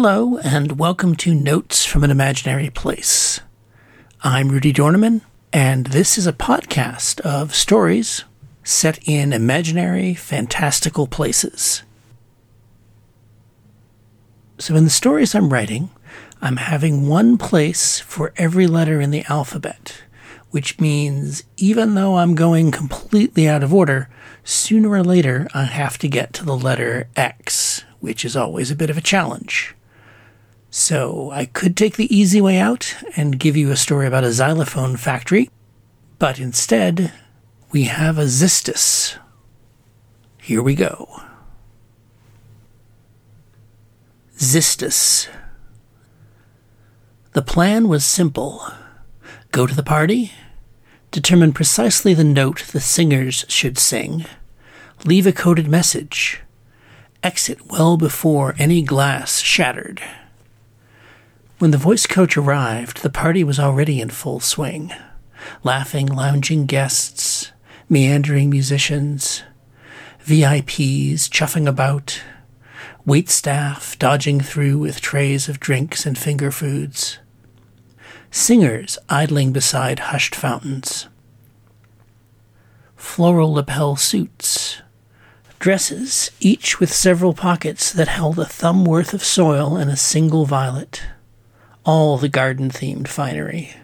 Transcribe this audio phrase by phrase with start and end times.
[0.00, 3.40] Hello, and welcome to Notes from an Imaginary Place.
[4.22, 5.22] I'm Rudi Dornemann,
[5.52, 8.22] and this is a podcast of stories
[8.62, 11.82] set in imaginary, fantastical places.
[14.58, 15.90] So, in the stories I'm writing,
[16.40, 20.02] I'm having one place for every letter in the alphabet,
[20.52, 24.08] which means even though I'm going completely out of order,
[24.44, 28.76] sooner or later I have to get to the letter X, which is always a
[28.76, 29.74] bit of a challenge.
[30.70, 34.32] So I could take the easy way out and give you a story about a
[34.32, 35.50] xylophone factory,
[36.18, 37.12] but instead
[37.70, 39.16] we have a xystus.
[40.40, 41.22] Here we go.
[44.36, 45.28] Xystus.
[47.32, 48.62] The plan was simple.
[49.52, 50.32] Go to the party,
[51.10, 54.26] determine precisely the note the singers should sing,
[55.04, 56.40] leave a coded message,
[57.22, 60.02] exit well before any glass shattered.
[61.58, 64.92] When the voice coach arrived, the party was already in full swing.
[65.64, 67.50] Laughing, lounging guests,
[67.88, 69.42] meandering musicians,
[70.24, 72.22] VIPs chuffing about,
[73.04, 77.18] wait staff dodging through with trays of drinks and finger foods,
[78.30, 81.08] singers idling beside hushed fountains,
[82.94, 84.80] floral lapel suits,
[85.58, 90.46] dresses, each with several pockets that held a thumb worth of soil and a single
[90.46, 91.02] violet
[91.88, 93.74] all the garden themed finery.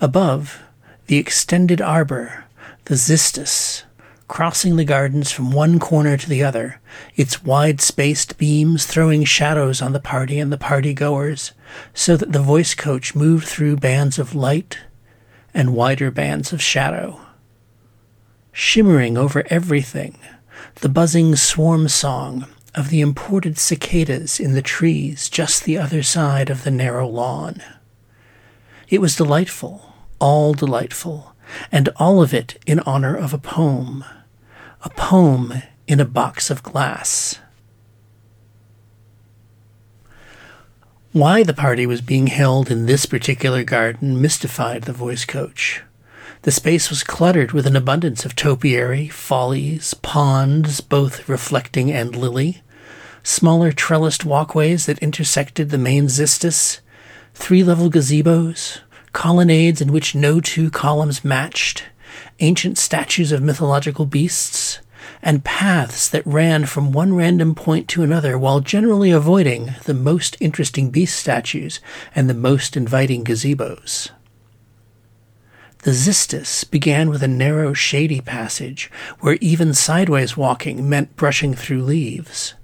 [0.00, 0.62] Above,
[1.06, 2.46] the extended arbor,
[2.86, 3.82] the xystus,
[4.26, 6.80] crossing the gardens from one corner to the other,
[7.14, 11.52] its wide spaced beams throwing shadows on the party and the party goers,
[11.92, 14.78] so that the voice coach moved through bands of light
[15.52, 17.20] and wider bands of shadow.
[18.50, 20.18] Shimmering over everything,
[20.76, 26.50] the buzzing swarm song of the imported cicadas in the trees just the other side
[26.50, 27.62] of the narrow lawn.
[28.88, 31.34] It was delightful, all delightful,
[31.72, 34.04] and all of it in honor of a poem,
[34.82, 37.38] a poem in a box of glass.
[41.12, 45.82] Why the party was being held in this particular garden mystified the voice coach.
[46.42, 52.62] The space was cluttered with an abundance of topiary, follies, ponds, both reflecting and lily,
[53.26, 56.78] smaller trellised walkways that intersected the main xystus,
[57.34, 58.78] three level gazebos,
[59.12, 61.86] colonnades in which no two columns matched,
[62.38, 64.78] ancient statues of mythological beasts,
[65.22, 70.36] and paths that ran from one random point to another while generally avoiding the most
[70.38, 71.80] interesting beast statues
[72.14, 74.08] and the most inviting gazebos.
[75.78, 78.88] The xystus began with a narrow, shady passage
[79.18, 82.54] where even sideways walking meant brushing through leaves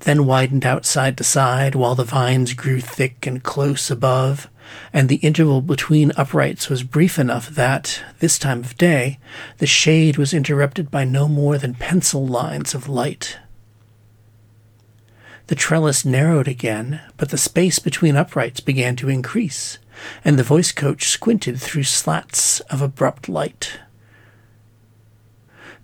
[0.00, 4.48] then widened out side to side while the vines grew thick and close above,
[4.92, 9.18] and the interval between uprights was brief enough that, this time of day,
[9.58, 13.38] the shade was interrupted by no more than pencil lines of light.
[15.48, 19.78] The trellis narrowed again, but the space between uprights began to increase,
[20.24, 23.78] and the voice coach squinted through slats of abrupt light.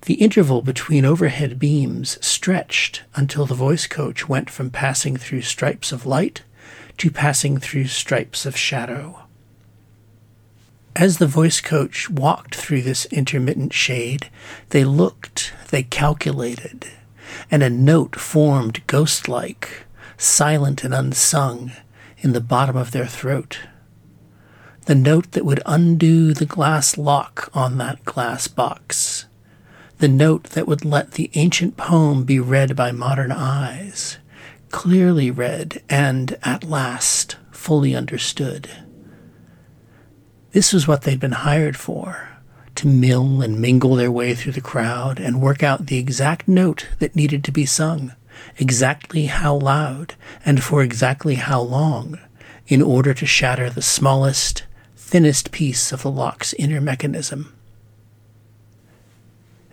[0.04, 5.92] The interval between overhead beams stretched until the voice coach went from passing through stripes
[5.92, 6.42] of light
[6.98, 9.20] to passing through stripes of shadow.
[10.96, 14.28] As the voice coach walked through this intermittent shade,
[14.70, 16.88] they looked, they calculated,
[17.48, 19.84] and a note formed ghost like,
[20.16, 21.70] silent and unsung,
[22.18, 23.60] in the bottom of their throat.
[24.86, 29.26] The note that would undo the glass lock on that glass box
[30.02, 34.18] the note that would let the ancient poem be read by modern eyes,
[34.72, 38.68] clearly read and, at last, fully understood.
[40.50, 42.30] This was what they'd been hired for
[42.74, 46.88] to mill and mingle their way through the crowd and work out the exact note
[46.98, 48.12] that needed to be sung,
[48.58, 52.18] exactly how loud, and for exactly how long,
[52.66, 54.64] in order to shatter the smallest,
[54.96, 57.54] thinnest piece of the lock's inner mechanism.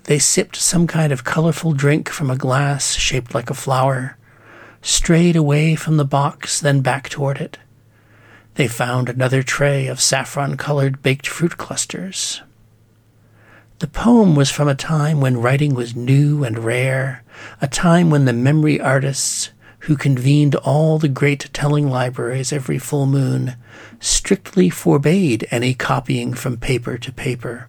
[0.09, 4.17] They sipped some kind of colorful drink from a glass shaped like a flower,
[4.81, 7.59] strayed away from the box, then back toward it.
[8.55, 12.41] They found another tray of saffron colored baked fruit clusters.
[13.77, 17.23] The poem was from a time when writing was new and rare,
[17.61, 19.51] a time when the memory artists,
[19.81, 23.57] who convened all the great telling libraries every full moon,
[23.99, 27.67] strictly forbade any copying from paper to paper.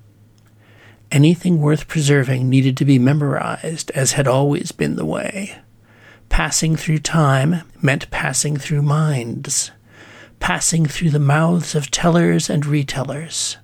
[1.13, 5.59] Anything worth preserving needed to be memorized, as had always been the way.
[6.29, 9.73] Passing through time meant passing through minds,
[10.39, 13.57] passing through the mouths of tellers and retellers.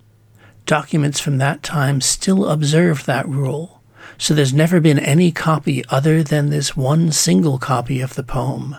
[0.66, 3.80] Documents from that time still observe that rule,
[4.18, 8.76] so there's never been any copy other than this one single copy of the poem,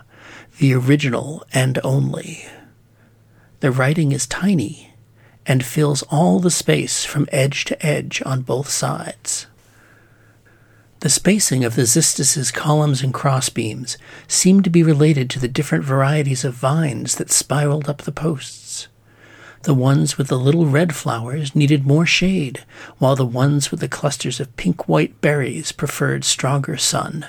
[0.59, 2.45] the original and only.
[3.61, 4.93] The writing is tiny
[5.47, 9.47] and fills all the space from edge to edge on both sides.
[10.99, 13.97] The spacing of the xystus's columns and crossbeams
[14.27, 18.87] seemed to be related to the different varieties of vines that spiraled up the posts.
[19.61, 22.63] The ones with the little red flowers needed more shade,
[22.97, 27.25] while the ones with the clusters of pink white berries preferred stronger sun.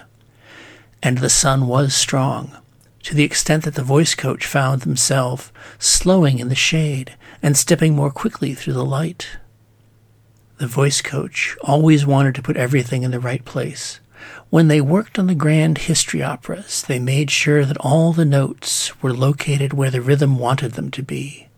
[1.02, 2.56] And the sun was strong,
[3.02, 7.94] to the extent that the voice coach found himself slowing in the shade and stepping
[7.94, 9.28] more quickly through the light.
[10.58, 14.00] The voice coach always wanted to put everything in the right place.
[14.50, 19.00] When they worked on the grand history operas, they made sure that all the notes
[19.00, 21.48] were located where the rhythm wanted them to be.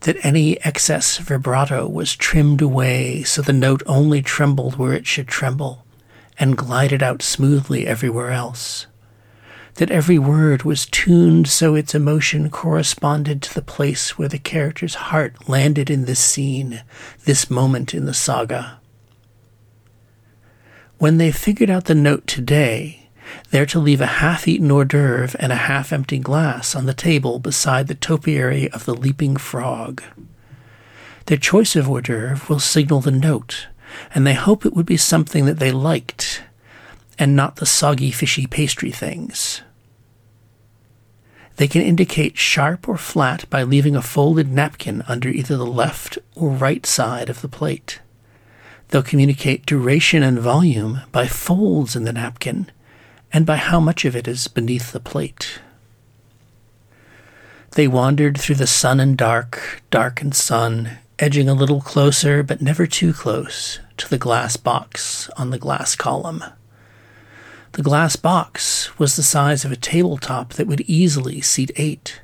[0.00, 5.28] That any excess vibrato was trimmed away so the note only trembled where it should
[5.28, 5.84] tremble
[6.38, 8.86] and glided out smoothly everywhere else
[9.74, 14.94] that every word was tuned so its emotion corresponded to the place where the character's
[14.94, 16.82] heart landed in this scene,
[17.24, 18.78] this moment in the saga.
[20.98, 23.08] When they figured out the note today,
[23.50, 26.94] they're to leave a half eaten hors d'oeuvre and a half empty glass on the
[26.94, 30.02] table beside the topiary of the leaping frog.
[31.26, 33.68] Their choice of hors d'oeuvre will signal the note,
[34.14, 36.42] and they hope it would be something that they liked
[37.22, 39.62] and not the soggy, fishy pastry things.
[41.54, 46.18] They can indicate sharp or flat by leaving a folded napkin under either the left
[46.34, 48.00] or right side of the plate.
[48.88, 52.68] They'll communicate duration and volume by folds in the napkin
[53.32, 55.60] and by how much of it is beneath the plate.
[57.76, 62.60] They wandered through the sun and dark, dark and sun, edging a little closer, but
[62.60, 66.42] never too close, to the glass box on the glass column.
[67.72, 72.20] The glass box was the size of a tabletop that would easily seat eight.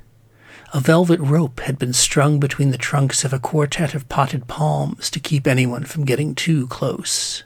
[0.73, 5.09] A velvet rope had been strung between the trunks of a quartet of potted palms
[5.09, 7.43] to keep anyone from getting too close.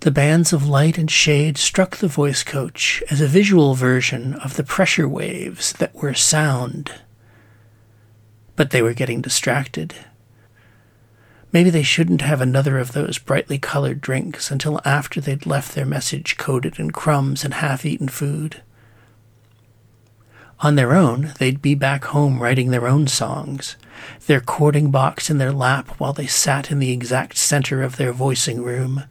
[0.00, 4.56] The bands of light and shade struck the voice coach as a visual version of
[4.56, 6.90] the pressure waves that were sound.
[8.56, 9.94] But they were getting distracted.
[11.54, 15.86] Maybe they shouldn't have another of those brightly colored drinks until after they'd left their
[15.86, 18.60] message coated in crumbs and half eaten food.
[20.60, 23.76] On their own, they'd be back home writing their own songs,
[24.26, 28.12] their chording box in their lap while they sat in the exact center of their
[28.12, 29.04] voicing room,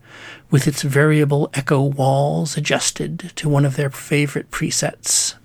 [0.52, 5.36] with its variable echo walls adjusted to one of their favorite presets.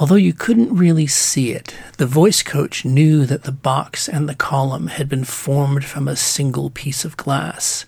[0.00, 4.34] Although you couldn't really see it, the voice coach knew that the box and the
[4.34, 7.86] column had been formed from a single piece of glass,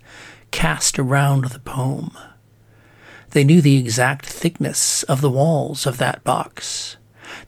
[0.53, 2.17] cast around the poem.
[3.31, 6.97] They knew the exact thickness of the walls of that box.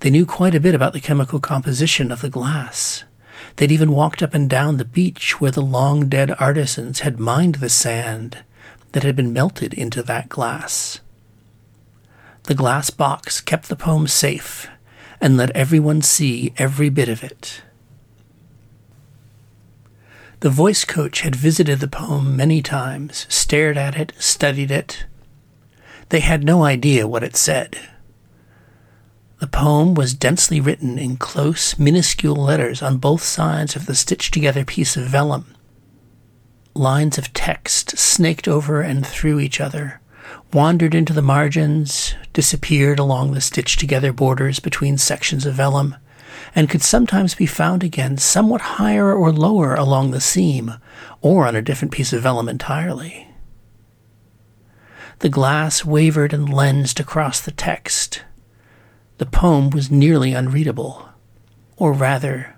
[0.00, 3.04] They knew quite a bit about the chemical composition of the glass.
[3.56, 7.56] They'd even walked up and down the beach where the long dead artisans had mined
[7.56, 8.38] the sand
[8.90, 11.00] that had been melted into that glass.
[12.48, 14.70] The glass box kept the poem safe
[15.20, 17.60] and let everyone see every bit of it.
[20.40, 25.04] The voice coach had visited the poem many times, stared at it, studied it.
[26.08, 27.78] They had no idea what it said.
[29.40, 34.32] The poem was densely written in close, minuscule letters on both sides of the stitched
[34.32, 35.54] together piece of vellum.
[36.72, 40.00] Lines of text snaked over and through each other
[40.52, 45.96] wandered into the margins, disappeared along the stitched together borders between sections of vellum,
[46.54, 50.74] and could sometimes be found again somewhat higher or lower along the seam,
[51.20, 53.28] or on a different piece of vellum entirely.
[55.18, 58.22] The glass wavered and lensed across the text.
[59.18, 61.08] The poem was nearly unreadable,
[61.76, 62.56] or rather,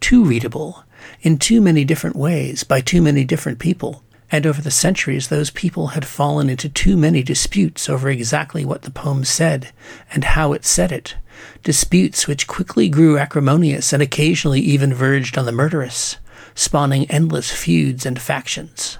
[0.00, 0.84] too readable,
[1.22, 5.50] in too many different ways by too many different people and over the centuries those
[5.50, 9.70] people had fallen into too many disputes over exactly what the poem said
[10.10, 11.14] and how it said it,
[11.62, 16.16] disputes which quickly grew acrimonious and occasionally even verged on the murderous,
[16.54, 18.96] spawning endless feuds and factions.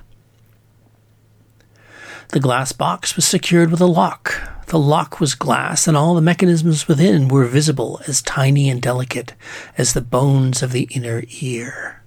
[2.29, 4.41] The glass box was secured with a lock.
[4.67, 9.35] The lock was glass, and all the mechanisms within were visible as tiny and delicate
[9.77, 12.01] as the bones of the inner ear.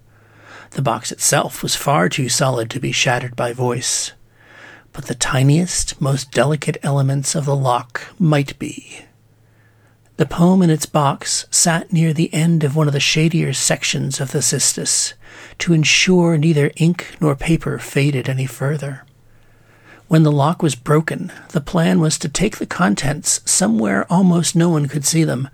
[0.76, 4.12] The box itself was far too solid to be shattered by voice.
[4.92, 9.00] but the tiniest, most delicate elements of the lock might be.
[10.18, 14.20] The poem in its box sat near the end of one of the shadier sections
[14.20, 15.14] of the xystus
[15.60, 19.06] to ensure neither ink nor paper faded any further.
[20.08, 24.68] When the lock was broken, the plan was to take the contents somewhere almost no
[24.68, 25.48] one could see them,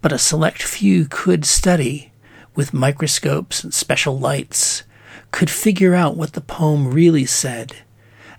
[0.00, 2.11] but a select few could study,
[2.54, 4.82] with microscopes and special lights,
[5.30, 7.76] could figure out what the poem really said,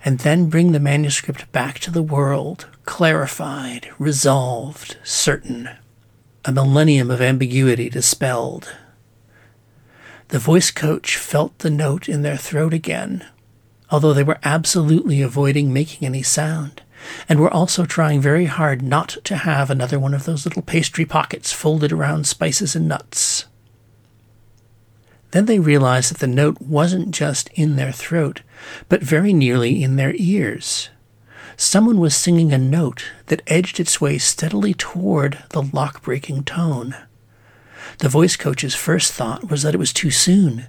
[0.04, 5.68] and then bring the manuscript back to the world clarified, resolved, certain,
[6.44, 8.76] a millennium of ambiguity dispelled.
[10.28, 13.24] The voice coach felt the note in their throat again,
[13.90, 16.82] although they were absolutely avoiding making any sound,
[17.28, 21.04] and were also trying very hard not to have another one of those little pastry
[21.04, 23.46] pockets folded around spices and nuts.
[25.34, 28.40] Then they realized that the note wasn't just in their throat,
[28.88, 30.88] but very nearly in their ears
[31.56, 36.96] someone was singing a note that edged its way steadily toward the lock breaking tone.
[37.98, 40.66] The voice coach's first thought was that it was too soon.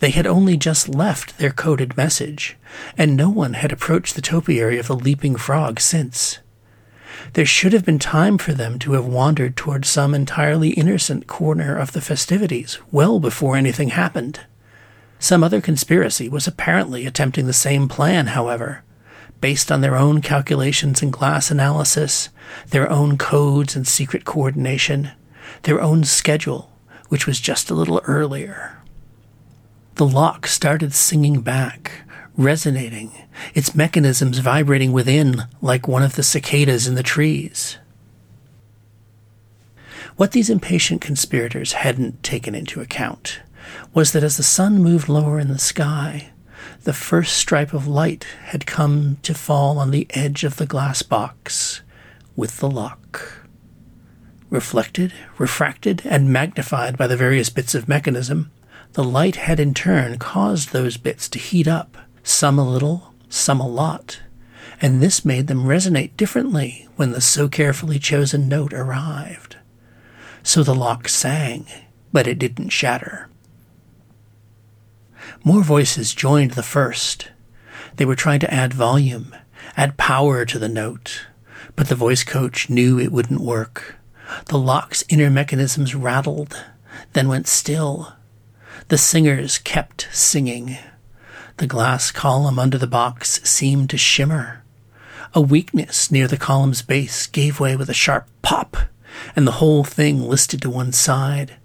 [0.00, 2.56] They had only just left their coded message,
[2.98, 6.38] and no one had approached the topiary of the leaping frog since.
[7.34, 11.76] There should have been time for them to have wandered toward some entirely innocent corner
[11.76, 14.38] of the festivities well before anything happened.
[15.18, 18.84] Some other conspiracy was apparently attempting the same plan, however,
[19.40, 22.28] based on their own calculations and glass analysis,
[22.68, 25.10] their own codes and secret coordination,
[25.62, 26.70] their own schedule,
[27.08, 28.78] which was just a little earlier.
[29.96, 32.03] The lock started singing back,
[32.36, 33.12] resonating,
[33.54, 37.78] its mechanisms vibrating within like one of the cicadas in the trees.
[40.16, 43.40] What these impatient conspirators hadn't taken into account
[43.92, 46.30] was that as the sun moved lower in the sky,
[46.84, 51.02] the first stripe of light had come to fall on the edge of the glass
[51.02, 51.82] box
[52.36, 53.46] with the lock.
[54.50, 58.50] Reflected, refracted, and magnified by the various bits of mechanism,
[58.92, 63.60] the light had in turn caused those bits to heat up, some a little, some
[63.60, 64.20] a lot,
[64.80, 69.56] and this made them resonate differently when the so carefully chosen note arrived.
[70.42, 71.66] So the lock sang,
[72.12, 73.28] but it didn't shatter.
[75.44, 77.30] More voices joined the first.
[77.96, 79.34] They were trying to add volume,
[79.76, 81.26] add power to the note,
[81.76, 83.96] but the voice coach knew it wouldn't work.
[84.46, 86.64] The lock's inner mechanisms rattled,
[87.12, 88.14] then went still.
[88.88, 90.78] The singers kept singing.
[91.56, 94.62] The glass column under the box seemed to shimmer.
[95.34, 98.76] A weakness near the column's base gave way with a sharp pop,
[99.34, 101.56] and the whole thing listed to one side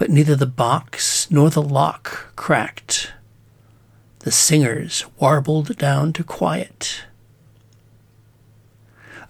[0.00, 3.12] but neither the box nor the lock cracked.
[4.20, 7.04] The singers warbled down to quiet.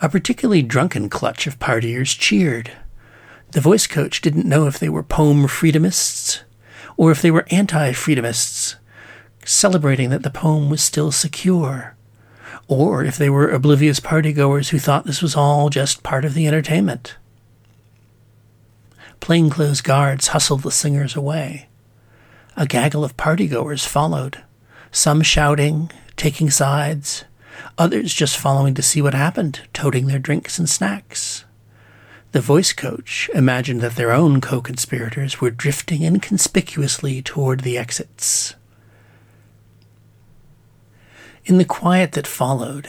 [0.01, 2.71] A particularly drunken clutch of partiers cheered.
[3.51, 6.43] The voice coach didn't know if they were poem freedomists
[6.97, 8.77] or if they were anti freedomists,
[9.45, 11.97] celebrating that the poem was still secure,
[12.69, 16.47] or if they were oblivious partygoers who thought this was all just part of the
[16.47, 17.17] entertainment
[19.21, 21.69] plainclothes guards hustled the singers away.
[22.57, 24.43] A gaggle of partygoers followed,
[24.91, 27.25] some shouting, taking sides,
[27.79, 31.45] others just following to see what happened, toting their drinks and snacks.
[32.33, 38.55] The voice coach imagined that their own co conspirators were drifting inconspicuously toward the exits.
[41.51, 42.89] In the quiet that followed,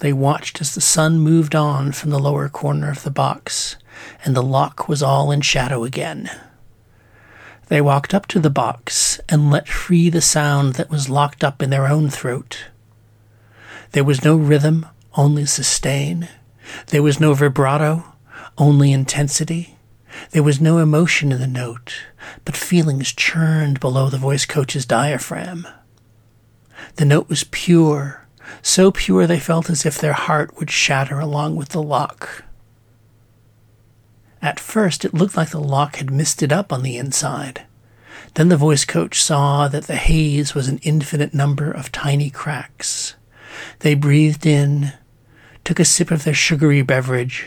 [0.00, 3.76] they watched as the sun moved on from the lower corner of the box
[4.24, 6.28] and the lock was all in shadow again.
[7.68, 11.62] They walked up to the box and let free the sound that was locked up
[11.62, 12.64] in their own throat.
[13.92, 14.84] There was no rhythm,
[15.16, 16.28] only sustain.
[16.88, 18.02] There was no vibrato,
[18.58, 19.76] only intensity.
[20.32, 21.94] There was no emotion in the note,
[22.44, 25.68] but feelings churned below the voice coach's diaphragm.
[26.96, 28.26] The note was pure,
[28.62, 32.44] so pure they felt as if their heart would shatter along with the lock.
[34.40, 37.64] At first, it looked like the lock had misted up on the inside.
[38.34, 43.16] Then the voice coach saw that the haze was an infinite number of tiny cracks.
[43.80, 44.92] They breathed in,
[45.64, 47.46] took a sip of their sugary beverage,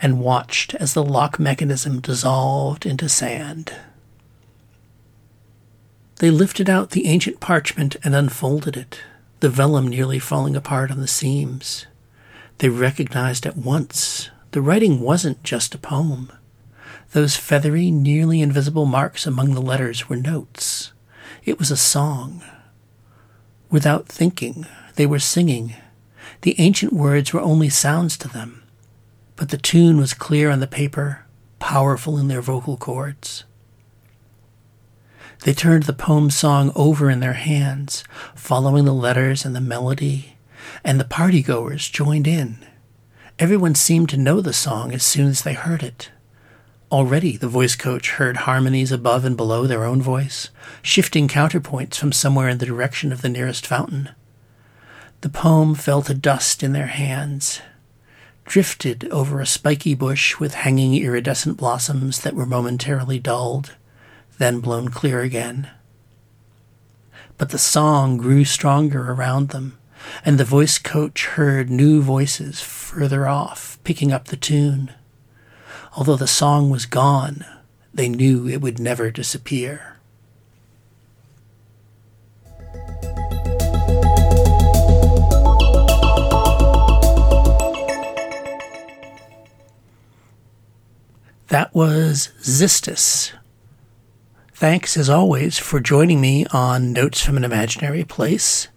[0.00, 3.72] and watched as the lock mechanism dissolved into sand.
[6.18, 9.00] They lifted out the ancient parchment and unfolded it,
[9.40, 11.86] the vellum nearly falling apart on the seams.
[12.58, 16.32] They recognized at once the writing wasn't just a poem.
[17.12, 20.92] Those feathery, nearly invisible marks among the letters were notes.
[21.44, 22.42] It was a song.
[23.70, 25.74] Without thinking, they were singing,
[26.40, 28.62] The ancient words were only sounds to them,
[29.36, 31.26] but the tune was clear on the paper,
[31.58, 33.44] powerful in their vocal cords.
[35.46, 38.02] They turned the poem song over in their hands,
[38.34, 40.34] following the letters and the melody,
[40.82, 42.66] and the partygoers joined in.
[43.38, 46.10] Everyone seemed to know the song as soon as they heard it.
[46.90, 50.48] Already the voice coach heard harmonies above and below their own voice,
[50.82, 54.08] shifting counterpoints from somewhere in the direction of the nearest fountain.
[55.20, 57.60] The poem fell to dust in their hands,
[58.46, 63.76] drifted over a spiky bush with hanging iridescent blossoms that were momentarily dulled,
[64.38, 65.70] then blown clear again.
[67.38, 69.78] But the song grew stronger around them,
[70.24, 74.92] and the voice coach heard new voices further off, picking up the tune.
[75.96, 77.44] Although the song was gone,
[77.92, 79.96] they knew it would never disappear.
[91.48, 93.32] That was Xystus.
[94.56, 98.68] Thanks as always for joining me on Notes from an Imaginary Place.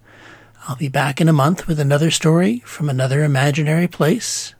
[0.68, 4.56] I'll be back in a month with another story from another imaginary place.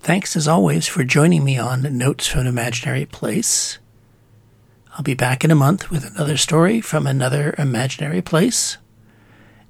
[0.00, 3.78] Thanks as always for joining me on Notes from an Imaginary Place.
[4.96, 8.78] I'll be back in a month with another story from another imaginary place.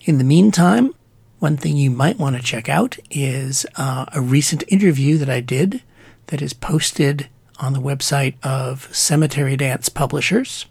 [0.07, 0.95] In the meantime,
[1.39, 5.41] one thing you might want to check out is uh, a recent interview that I
[5.41, 5.83] did
[6.29, 10.67] that is posted on the website of Cemetery Dance Publishers.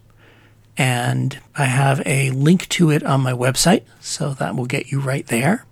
[0.78, 5.00] And I have a link to it on my website, so that will get you
[5.00, 5.66] right there.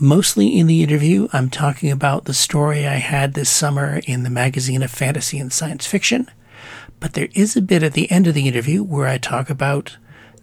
[0.00, 4.30] Mostly in the interview, I'm talking about the story I had this summer in the
[4.30, 6.30] magazine of fantasy and science fiction.
[7.00, 9.96] But there is a bit at the end of the interview where I talk about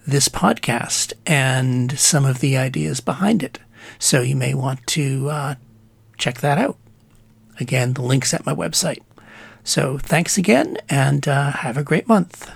[0.05, 3.59] this podcast and some of the ideas behind it.
[3.97, 5.55] So you may want to uh,
[6.17, 6.77] check that out.
[7.59, 8.99] Again, the link's at my website.
[9.63, 12.51] So thanks again and uh, have a great month.